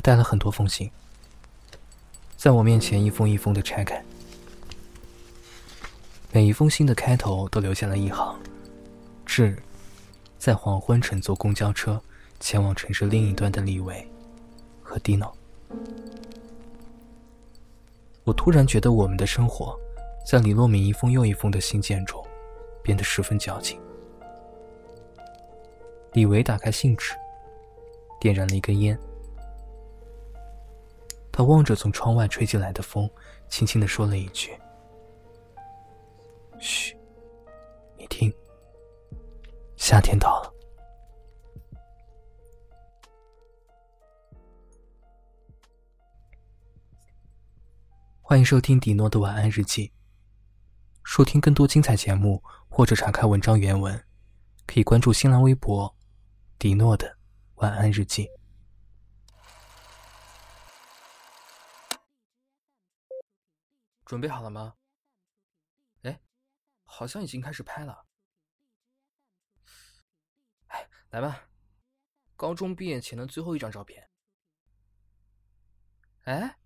[0.00, 0.90] 带了很多封信，
[2.36, 4.02] 在我面前一封一封的拆开，
[6.32, 8.40] 每一封信的开头都留下了一行
[9.26, 9.56] ：“致
[10.38, 12.00] 在黄昏乘坐公交车
[12.38, 14.08] 前往城市另一端的李维
[14.82, 15.30] 和 Dino。”
[18.24, 19.78] 我突然觉得我们的生活，
[20.26, 22.24] 在李洛敏一封又一封的信件中，
[22.82, 23.78] 变得十分矫情。
[26.12, 27.12] 李维打开信纸，
[28.20, 28.98] 点燃了一根烟。
[31.40, 33.10] 他望着从窗外吹进来的风，
[33.48, 34.50] 轻轻的说了一句
[36.60, 36.94] ：“嘘，
[37.96, 38.30] 你听，
[39.74, 40.52] 夏天到了。”
[48.20, 49.90] 欢迎收听迪诺的晚安日记。
[51.04, 53.98] 收听更多精彩节目或者查看文章原文，
[54.66, 55.96] 可以关注新浪微博
[56.60, 57.16] “迪诺的
[57.54, 58.28] 晚安日记”。
[64.10, 64.74] 准备好了吗？
[66.02, 66.20] 哎，
[66.82, 68.06] 好像已经开始拍了。
[70.66, 71.48] 哎，来吧，
[72.34, 74.10] 高中毕业前的最后一张照片。
[76.24, 76.56] 哎。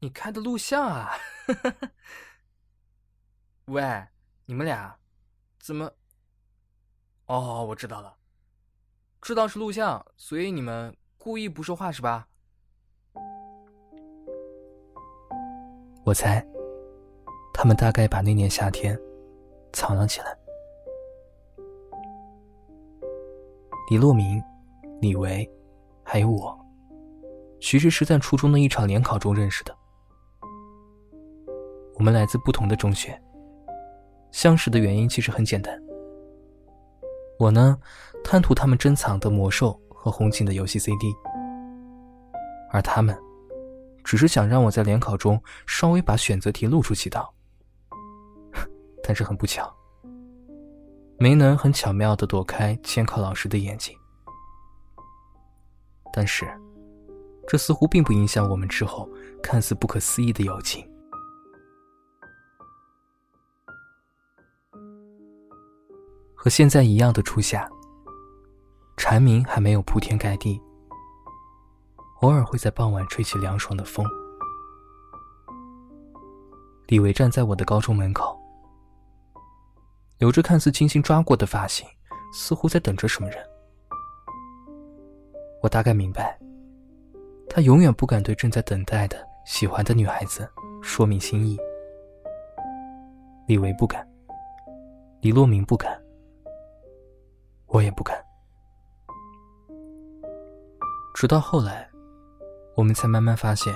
[0.00, 1.12] 你开的录像啊？
[3.66, 4.08] 喂，
[4.44, 4.98] 你们俩
[5.60, 5.96] 怎么？
[7.26, 8.18] 哦，我知道了，
[9.22, 12.28] 知道是录像，所以你们故意不说话是吧？
[16.04, 16.44] 我猜，
[17.64, 18.94] 他们大概把那年夏天
[19.72, 20.36] 藏了起来。
[23.90, 24.38] 李洛明、
[25.00, 25.50] 李维，
[26.02, 26.54] 还有我，
[27.62, 29.74] 其实是在初中的一场联考中认识的。
[31.94, 33.18] 我们来自不同的中学，
[34.30, 35.82] 相识的原因其实很简单。
[37.38, 37.78] 我呢，
[38.22, 41.10] 贪图他们珍藏的魔兽和红警的游戏 CD，
[42.70, 43.18] 而他们，
[44.04, 47.32] 只是想让我在联考中稍微把选择题露出几道。
[49.06, 49.70] 但是很不巧，
[51.18, 53.94] 没能很巧妙的躲开监考老师的眼睛。
[56.10, 56.46] 但是，
[57.46, 59.06] 这似乎并不影响我们之后
[59.42, 60.88] 看似不可思议的友情。
[66.34, 67.68] 和现在一样的初夏，
[68.96, 70.58] 蝉鸣还没有铺天盖地，
[72.22, 74.06] 偶尔会在傍晚吹起凉爽的风。
[76.86, 78.33] 李维站在我的高中门口，
[80.24, 81.86] 留着看似精心抓过的发型，
[82.32, 83.46] 似乎在等着什么人。
[85.60, 86.38] 我大概明白，
[87.46, 91.58] 他永远不敢对正在等待的喜欢的女孩子说明心意。
[93.46, 94.08] 李维不敢，
[95.20, 96.02] 李洛明不敢。
[97.66, 98.16] 我也不敢。
[101.14, 101.86] 直到后来，
[102.76, 103.74] 我们才慢慢发现，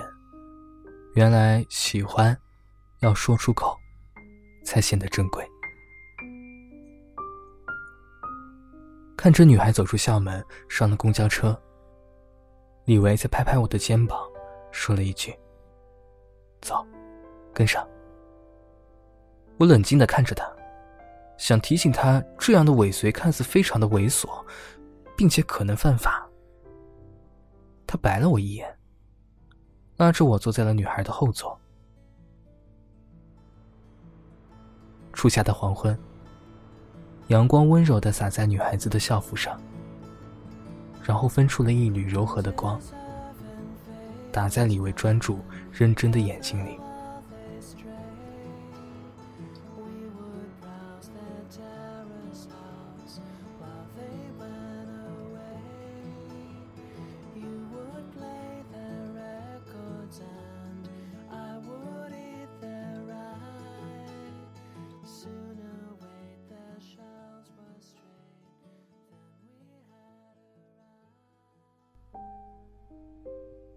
[1.15, 2.35] 原来喜欢
[3.01, 3.77] 要说出口，
[4.65, 5.47] 才显得珍贵。
[9.19, 11.61] 看着女孩走出校门，上了公交车，
[12.85, 14.17] 李维在拍拍我的肩膀，
[14.71, 15.37] 说了一句
[16.63, 16.87] ：“走，
[17.53, 17.85] 跟上。”
[19.59, 20.49] 我冷静的看着他。
[21.37, 24.29] 想提醒他，这样的尾随看似非常的猥琐，
[25.17, 26.25] 并且可能犯法。
[27.89, 28.73] 他白了我一眼，
[29.97, 31.59] 拉着我坐在了女孩的后座。
[35.13, 35.99] 初夏的黄昏，
[37.29, 39.61] 阳光温柔地洒在女孩子的校服上，
[41.05, 42.81] 然后分出了一缕柔和的光，
[44.33, 45.39] 打在李维专注
[45.71, 46.79] 认真的眼睛里。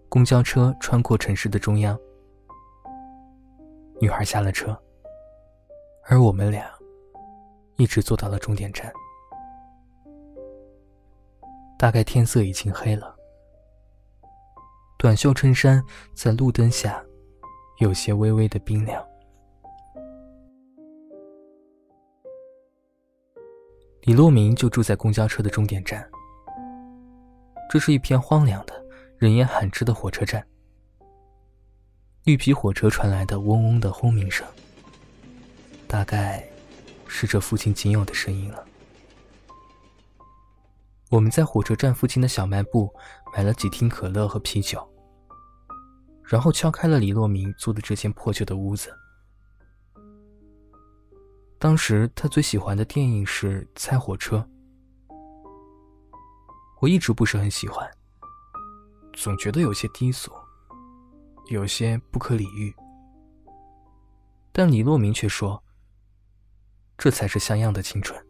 [0.08, 1.98] 公交车穿过城市的中央，
[4.00, 4.78] 女孩下了车，
[6.04, 6.70] 而我们俩
[7.76, 8.92] 一直坐到了终点站。
[11.78, 13.16] 大概天色已经黑了，
[14.98, 15.82] 短袖衬衫
[16.14, 17.04] 在路灯下
[17.78, 19.04] 有些微微的冰凉。
[24.02, 26.08] 李洛明就住在公交车的终点站，
[27.72, 28.84] 这是一片荒凉的。
[29.16, 30.46] 人烟罕至的火车站，
[32.24, 34.46] 绿皮火车传来的嗡嗡的轰鸣声，
[35.86, 36.46] 大概
[37.06, 38.62] 是这附近仅有的声音了。
[41.08, 42.92] 我们在火车站附近的小卖部
[43.34, 44.86] 买了几听可乐和啤酒，
[46.22, 48.94] 然后敲开了李洛明租的这间破旧的屋子。
[51.58, 54.36] 当时他最喜欢的电影是《猜火车》，
[56.82, 57.88] 我一直不是很喜欢，
[59.12, 60.32] 总觉得有些低俗，
[61.48, 62.74] 有些不可理喻。
[64.50, 65.62] 但李洛明却说，
[66.98, 68.20] 这才是像样的青春。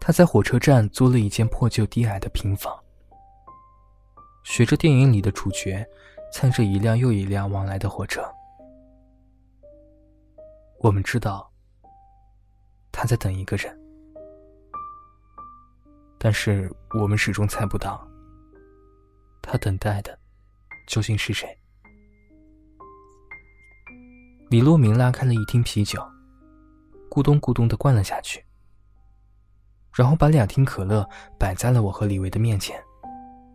[0.00, 2.74] 他在火车站租了一间破旧低矮的平房，
[4.44, 5.86] 学着电影里的主角，
[6.32, 8.24] 蹭着一辆又一辆往来的火车。
[10.78, 11.52] 我们知道，
[12.90, 13.78] 他在等一个人，
[16.24, 18.06] 但是我们始终猜不到，
[19.42, 20.16] 他等待的
[20.86, 21.48] 究竟是谁。
[24.48, 26.00] 李洛明拉开了一听啤酒，
[27.10, 28.40] 咕咚咕咚的灌了下去。
[29.92, 31.04] 然后把两听可乐
[31.40, 32.80] 摆在了我和李维的面前，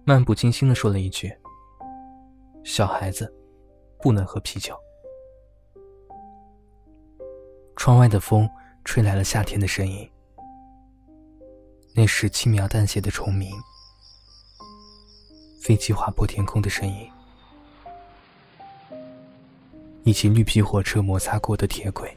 [0.03, 1.33] 漫不经心的说了一句
[2.65, 3.33] ：“小孩子，
[4.01, 4.77] 不能喝啤酒。”
[7.77, 8.45] 窗外的风
[8.83, 10.11] 吹来了夏天的声音，
[11.99, 13.51] 那是轻描淡写的虫鸣，
[15.59, 17.09] 飞机划破天空的声音，
[20.03, 22.15] 以及绿皮火车摩擦过的铁轨。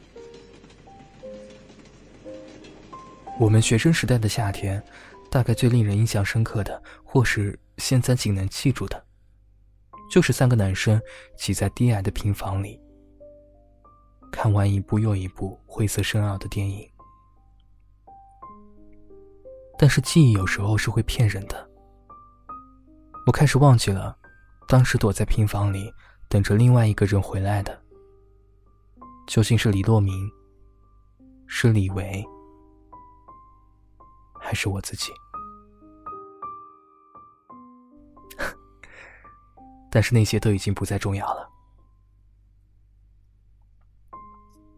[3.39, 4.79] 我们学生时代的夏天，
[5.31, 9.03] 大概最令人印象深刻的，或是现在仅能记住的，
[10.11, 11.01] 就是三个男生
[11.35, 12.79] 挤在低矮的平房里，
[14.31, 16.87] 看完一部又一部灰色深奥的电影。
[19.81, 21.67] 但是记忆有时候是会骗人的，
[23.25, 24.15] 我开始忘记了，
[24.67, 25.91] 当时躲在平房里
[26.29, 27.81] 等着另外一个人回来的，
[29.25, 30.31] 究竟是李洛明，
[31.47, 32.23] 是李维。
[34.39, 35.11] 还是我自己，
[39.89, 41.49] 但是那些都已经不再重要了。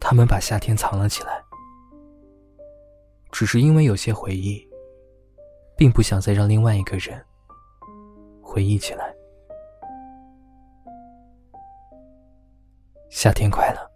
[0.00, 1.44] 他们把夏天藏了起来，
[3.30, 4.66] 只是因为有些回忆，
[5.76, 7.24] 并不想再让另外一个人
[8.42, 9.14] 回忆起来。
[13.10, 13.93] 夏天快乐。